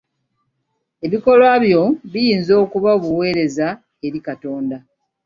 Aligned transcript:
Ebikolwa 1.05 1.51
byo 1.63 1.83
biyinza 2.11 2.53
okuba 2.63 2.89
obuwereza 2.97 3.67
eri 4.05 4.19
Katonda. 4.27 4.77